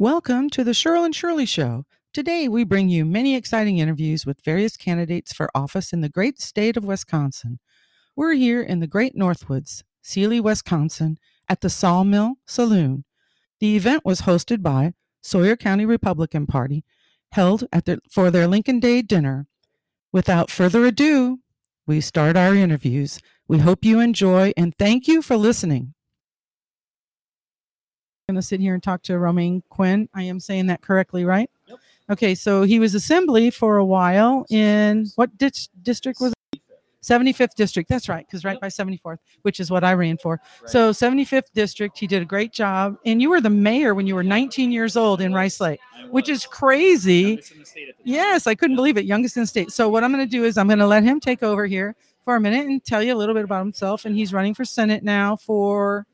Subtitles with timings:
[0.00, 1.84] Welcome to the Cheryl and Shirley Show.
[2.14, 6.40] Today, we bring you many exciting interviews with various candidates for office in the great
[6.40, 7.58] state of Wisconsin.
[8.16, 11.18] We're here in the great Northwoods, Seeley, Wisconsin,
[11.50, 13.04] at the Sawmill Saloon.
[13.58, 16.82] The event was hosted by Sawyer County Republican Party,
[17.32, 19.48] held at their, for their Lincoln Day dinner.
[20.12, 21.40] Without further ado,
[21.86, 23.20] we start our interviews.
[23.46, 25.92] We hope you enjoy and thank you for listening
[28.30, 30.08] going to sit here and talk to Romaine Quinn.
[30.14, 31.50] I am saying that correctly, right?
[31.66, 31.78] Yep.
[32.10, 36.60] Okay, so he was assembly for a while in what ditch, district was it?
[37.02, 37.88] 75th district.
[37.88, 38.60] That's right, because right Yep.
[38.60, 40.40] by 74th, which is what I ran for.
[40.60, 40.70] Right.
[40.70, 42.96] So 75th district, he did a great job.
[43.06, 46.28] And you were the mayor when you were 19 years old in Rice Lake, which
[46.28, 47.14] is crazy.
[47.22, 48.02] youngest in the state at the.
[48.04, 49.06] Yes, I couldn't believe it.
[49.06, 49.70] Youngest in the state.
[49.70, 51.96] So what I'm going to do is I'm going to let him take over here
[52.24, 54.04] for a minute and tell you a little bit about himself.
[54.04, 56.06] And he's running for Senate now for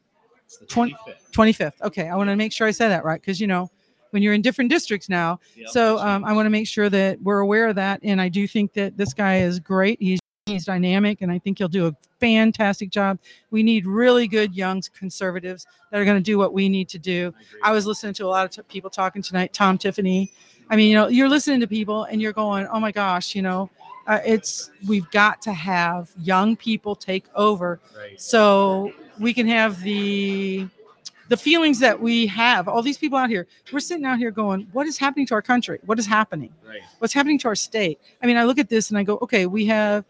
[0.47, 0.97] It's the 20
[1.33, 1.33] 25th.
[1.33, 1.83] 25th.
[1.83, 3.71] Okay, I want to make sure I say that right because you know
[4.11, 5.39] when you're in different districts now.
[5.57, 5.69] Yep.
[5.71, 8.01] So um, I want to make sure that we're aware of that.
[8.02, 10.01] And I do think that this guy is great.
[10.01, 13.19] He's he's dynamic, and I think he'll do a fantastic job.
[13.51, 16.99] We need really good young conservatives that are going to do what we need to
[16.99, 17.35] do.
[17.63, 17.71] I.
[17.71, 19.52] I was listening to a lot of t- people talking tonight.
[19.52, 20.33] Tom Tiffany.
[20.71, 23.43] I mean, you know, you're listening to people and you're going, "Oh my gosh," you
[23.43, 23.71] know,
[24.07, 28.21] uh, it's we've got to have young people take over right.
[28.21, 30.66] so we can have the
[31.28, 32.68] the feelings that we have.
[32.68, 35.42] All these people out here we're sitting out here going what is happening to our
[35.42, 35.78] country?
[35.86, 36.52] What is happening?
[36.66, 36.80] Right.
[36.98, 38.00] what's happening to our state?
[38.22, 40.04] I mean i look at this and i go okay we have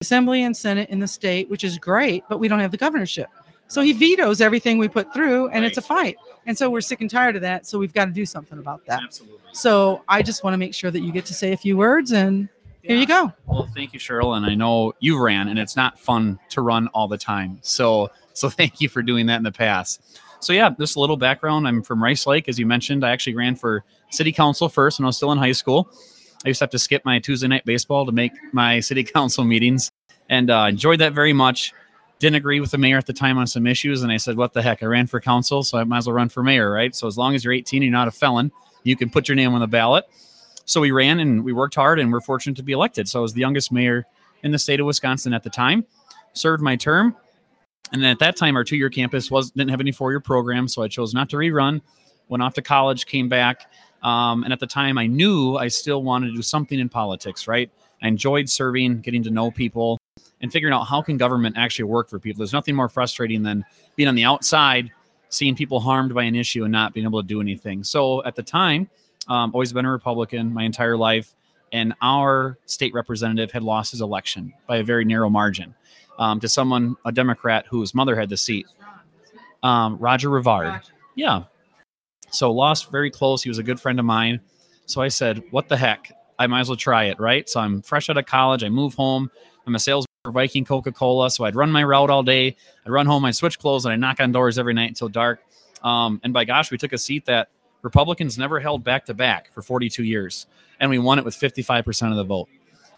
[0.00, 3.28] assembly and senate in the state which is great but we don't have the governorship.
[3.68, 6.16] So he vetoes everything we put through and it's a fight.
[6.44, 8.84] And so we're sick and tired of that so we've got to do something about
[8.86, 9.02] that.
[9.02, 9.38] Absolutely.
[9.52, 12.12] so i just want to make sure that you get to say a few words
[12.12, 12.48] and
[12.82, 14.36] here you go Well, thank you, Cheryl.
[14.36, 17.58] And I know you ran, and it's not fun to run all the time.
[17.62, 20.20] So, so thank you for doing that in the past.
[20.40, 21.68] So, yeah, just a little background.
[21.68, 23.04] I'm from Rice Lake, as you mentioned.
[23.04, 25.88] I actually ran for city council first when I was still in high school.
[26.44, 29.44] I used to have to skip my Tuesday night baseball to make my city council
[29.44, 29.92] meetings,
[30.28, 31.72] and uh, enjoyed that very much.
[32.18, 34.52] Didn't agree with the mayor at the time on some issues, and I said, "What
[34.52, 34.82] the heck?
[34.82, 37.16] I ran for council, so I might as well run for mayor, right?" So, as
[37.16, 38.50] long as you're 18, and you're not a felon,
[38.84, 40.04] you can put your name on the ballot.
[40.64, 43.08] So we ran and we worked hard and we're fortunate to be elected.
[43.08, 44.04] So I was the youngest mayor
[44.42, 45.84] in the state of Wisconsin at the time,
[46.32, 47.16] served my term.
[47.92, 50.82] And then at that time, our two-year campus was didn't have any four-year program, so
[50.82, 51.82] I chose not to rerun.
[52.28, 53.70] Went off to college, came back,
[54.02, 57.46] um, and at the time, I knew I still wanted to do something in politics.
[57.46, 57.70] Right?
[58.02, 59.98] I enjoyed serving, getting to know people,
[60.40, 62.38] and figuring out how can government actually work for people.
[62.38, 63.64] There's nothing more frustrating than
[63.96, 64.90] being on the outside,
[65.28, 67.84] seeing people harmed by an issue and not being able to do anything.
[67.84, 68.88] So at the time,
[69.28, 71.34] um, always been a Republican my entire life,
[71.72, 75.74] and our state representative had lost his election by a very narrow margin
[76.18, 78.66] um, to someone, a Democrat whose mother had the seat,
[79.62, 80.82] um, Roger Rivard.
[81.14, 81.44] Yeah.
[82.30, 83.42] So lost very close.
[83.42, 84.40] He was a good friend of mine.
[84.86, 86.12] So I said, what the heck?
[86.38, 87.48] I might as well try it, right?
[87.48, 88.64] So I'm fresh out of college.
[88.64, 89.30] I move home.
[89.66, 91.30] I'm a salesman for Viking Coca Cola.
[91.30, 92.56] So I'd run my route all day.
[92.84, 95.40] I'd run home, I'd switch clothes, and I'd knock on doors every night until dark.
[95.82, 97.48] Um, and by gosh, we took a seat that
[97.82, 100.46] Republicans never held back to back for 42 years.
[100.80, 102.48] And we won it with 55% of the vote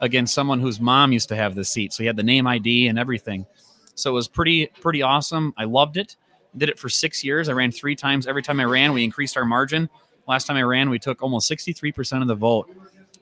[0.01, 1.93] against someone whose mom used to have the seat.
[1.93, 3.47] So he had the name ID and everything.
[3.95, 5.55] So it was pretty, pretty awesome.
[5.57, 6.17] I loved it.
[6.57, 7.49] Did it for six years.
[7.49, 8.27] I ran three times.
[8.27, 9.89] Every time I ran, we increased our margin.
[10.27, 12.71] Last time I ran, we took almost 63% of the vote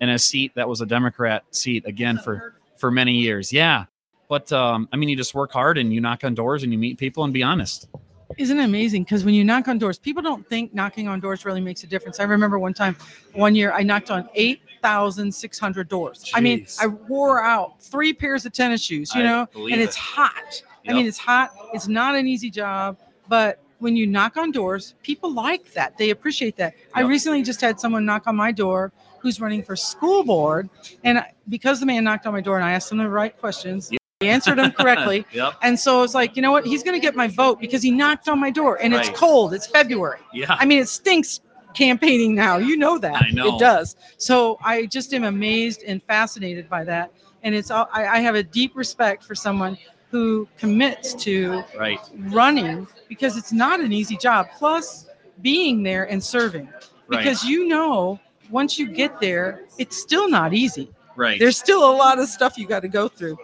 [0.00, 3.52] in a seat that was a Democrat seat again for for many years.
[3.52, 3.84] Yeah.
[4.28, 6.78] But um, I mean, you just work hard and you knock on doors and you
[6.78, 7.88] meet people and be honest.
[8.38, 9.04] Isn't it amazing?
[9.04, 11.86] Because when you knock on doors, people don't think knocking on doors really makes a
[11.86, 12.20] difference.
[12.20, 12.96] I remember one time,
[13.34, 16.30] one year, I knocked on 8,600 doors.
[16.34, 19.96] I mean, I wore out three pairs of tennis shoes, you I know, and it's
[19.96, 20.00] it.
[20.00, 20.62] hot.
[20.88, 21.50] I mean, it's hot.
[21.72, 22.98] It's not an easy job,
[23.28, 25.98] but when you knock on doors, people like that.
[25.98, 26.74] They appreciate that.
[26.94, 30.68] I recently just had someone knock on my door who's running for school board.
[31.04, 33.90] And because the man knocked on my door and I asked him the right questions,
[34.22, 35.24] he answered them correctly.
[35.32, 35.54] Yep.
[35.62, 36.66] And so I was like, you know what?
[36.66, 39.54] He's going to get my vote because he knocked on my door and it's cold.
[39.54, 40.18] It's February.
[40.32, 40.46] Yeah.
[40.58, 41.40] I mean, it stinks
[41.74, 42.58] campaigning now.
[42.58, 43.22] You know that.
[43.22, 43.56] I know.
[43.56, 43.96] It does.
[44.18, 47.12] So I just am amazed and fascinated by that.
[47.42, 49.78] And it's all, I, I have a deep respect for someone
[50.10, 51.98] who commits to Right.
[52.28, 54.48] running because it's not an easy job.
[54.56, 55.06] Plus,
[55.40, 56.68] being there and serving
[57.08, 57.18] Right.
[57.18, 58.20] because you know
[58.50, 61.38] once you get there, it's still not easy right.
[61.38, 63.36] there's still a lot of stuff you got to go through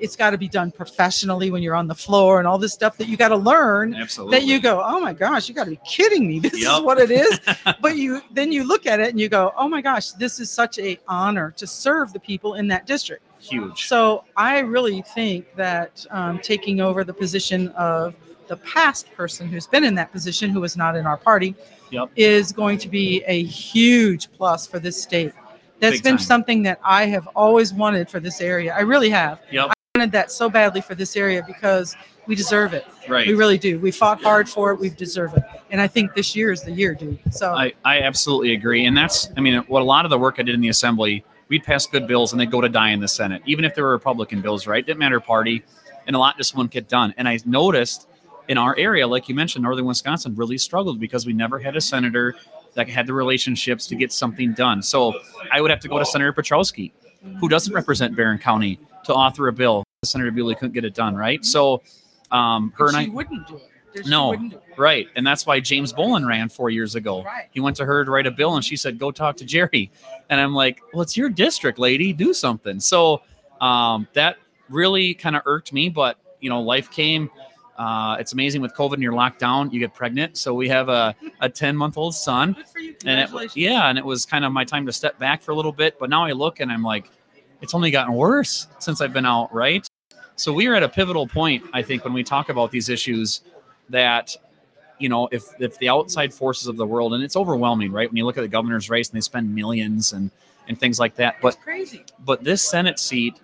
[0.00, 2.96] it's got to be done professionally when you're on the floor and all this stuff
[2.96, 4.38] that you got to learn Absolutely.
[4.38, 6.98] that you go oh my gosh you got to be kidding me this is what
[6.98, 7.38] it is
[7.80, 10.50] but you then you look at it and you go oh my gosh this is
[10.50, 13.86] such a honor to serve the people in that district Huge.
[13.86, 18.14] so i really think that um, taking over the position of
[18.50, 21.54] the past person who's been in that position, who was not in our party,
[21.92, 22.10] Yep.
[22.16, 25.32] is going to be a huge plus for this state.
[25.78, 26.24] That's Big been time.
[26.26, 28.74] something that I have always wanted for this area.
[28.74, 29.40] I really have.
[29.52, 29.70] Yep.
[30.00, 31.94] Wanted that so badly for this area because
[32.26, 32.86] we deserve it.
[33.06, 33.26] Right.
[33.26, 33.78] We really do.
[33.78, 34.80] We fought hard for it.
[34.80, 35.42] We deserve it.
[35.70, 37.18] And I think this year is the year, dude.
[37.30, 38.86] So I, I absolutely agree.
[38.86, 41.22] And that's, I mean, what a lot of the work I did in the assembly,
[41.48, 43.82] we'd pass good bills and they'd go to die in the Senate, even if they
[43.82, 44.86] were Republican bills, right?
[44.86, 45.62] Didn't matter party.
[46.06, 47.12] And a lot just wouldn't get done.
[47.18, 48.08] And I noticed
[48.48, 51.80] in our area, like you mentioned, northern Wisconsin really struggled because we never had a
[51.82, 52.36] senator
[52.72, 54.80] that had the relationships to get something done.
[54.80, 55.20] So
[55.52, 56.92] I would have to go to Senator Petrowski,
[57.38, 59.84] who doesn't represent Barron County, to author a bill.
[60.02, 61.44] Senator Bewley couldn't get it done, right?
[61.44, 61.82] So
[62.30, 63.04] um, her and I.
[63.04, 64.04] she wouldn't do it.
[64.04, 64.62] She No, do it.
[64.78, 65.08] Right.
[65.14, 67.22] And that's why James Bolin ran four years ago.
[67.22, 67.48] Right.
[67.50, 69.90] He went to her to write a bill and she said, go talk to Jerry.
[70.30, 72.14] And I'm like, well, it's your district, lady.
[72.14, 72.80] Do something.
[72.80, 73.20] So
[73.60, 74.36] um, that
[74.70, 75.90] really kind of irked me.
[75.90, 77.28] But, you know, life came.
[77.76, 80.38] Uh, it's amazing with COVID and you're locked down, you get pregnant.
[80.38, 82.54] So we have a, a 10 month old son.
[82.54, 82.96] Good for you.
[83.04, 85.54] And it, yeah, and it was kind of my time to step back for a
[85.54, 85.98] little bit.
[85.98, 87.10] But now I look and I'm like,
[87.60, 89.86] it's only gotten worse since I've been out, right?
[90.40, 93.42] So we are at a pivotal point, I think, when we talk about these issues
[93.90, 94.34] that,
[94.98, 98.08] you know, if if the outside forces of the world, and it's overwhelming, right?
[98.08, 100.30] When you look at the governor's race and they spend millions and
[100.66, 101.36] and things like that.
[101.42, 101.58] But
[102.24, 103.38] but this Senate seat,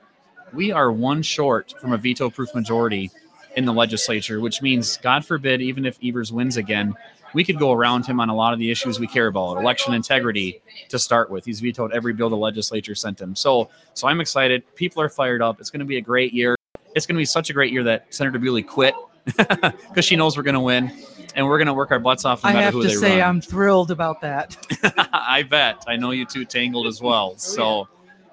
[0.54, 3.10] we are one short from a veto proof majority
[3.56, 6.94] in the legislature, which means, God forbid, even if Evers wins again,
[7.34, 9.92] we could go around him on a lot of the issues we care about, election
[9.92, 11.44] integrity to start with.
[11.44, 13.36] He's vetoed every bill the legislature sent him.
[13.36, 14.62] So, so I'm excited.
[14.76, 15.60] People are fired up.
[15.60, 16.55] It's going to be a great year.
[16.96, 18.94] It's going to be such a great year that Senator Bewley quit
[19.36, 20.90] because she knows we're going to win,
[21.34, 23.20] and we're going to work our butts off no I have who to they say,
[23.20, 23.28] run.
[23.28, 24.56] I'm thrilled about that.
[25.12, 25.84] I bet.
[25.86, 27.32] I know you two tangled as well.
[27.34, 27.88] Oh, So,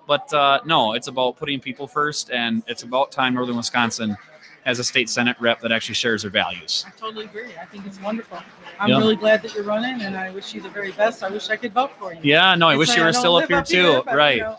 [0.07, 4.15] but uh, no, it's about putting people first, and it's about time Northern Wisconsin
[4.63, 6.85] has a state senate rep that actually shares their values.
[6.87, 7.51] I totally agree.
[7.61, 8.37] I think it's wonderful.
[8.79, 8.97] I'm Yeah.
[8.97, 11.21] really glad that you're running, and I wish you the very best.
[11.21, 12.21] I wish I could vote for you.
[12.23, 14.03] Yeah, no, I wish you were still up here too.
[14.05, 14.39] but, you right.
[14.39, 14.57] know,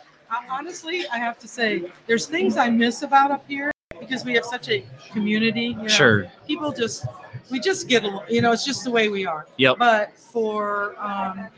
[0.51, 3.71] honestly, I have to say, there's things I miss about up here
[4.05, 5.67] because we have such a community.
[5.69, 6.27] You know, Sure.
[6.47, 7.07] People just,
[7.51, 8.25] we just get, along.
[8.29, 9.47] you know, it's just the way we are.
[9.57, 9.77] Yep.
[9.79, 11.49] But for um,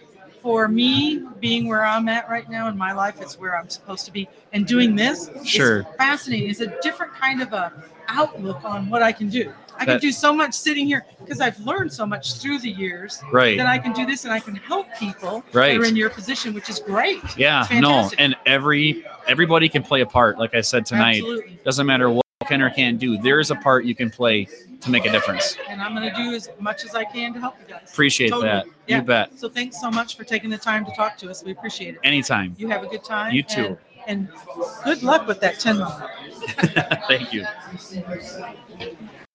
[0.42, 4.04] for me, being where I'm at right now in my life, it's where I'm supposed
[4.06, 5.82] to be, and doing this is Sure.
[5.98, 6.48] fascinating.
[6.50, 7.72] It's a different kind of a
[8.08, 9.52] outlook on what I can do.
[9.74, 12.70] I can That- do so much sitting here because I've learned so much through the
[12.70, 13.58] years Right.
[13.58, 15.76] that I can do this and I can help people Right.
[15.78, 17.20] that are in your position, which is great.
[17.36, 17.66] Yeah.
[17.72, 20.38] No, and every everybody can play a part.
[20.38, 21.58] Like I said tonight, Absolutely.
[21.64, 23.18] doesn't matter what can or can't do.
[23.18, 24.48] There is a part you can play
[24.80, 25.56] to make a difference.
[25.68, 27.90] And I'm going to do as much as I can to help you guys.
[27.92, 28.48] Appreciate Totally.
[28.48, 28.66] that.
[28.86, 28.98] Yeah.
[28.98, 29.38] You bet.
[29.38, 31.42] So thanks so much for taking the time to talk to us.
[31.44, 32.00] We appreciate it.
[32.04, 32.54] Anytime.
[32.58, 33.32] You have a good time.
[33.32, 33.78] You too.
[34.06, 34.28] And, and
[34.84, 36.04] good luck with that 10 month.
[37.08, 37.44] Thank you.